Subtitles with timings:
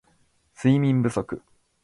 [0.55, 1.39] 睡眠不足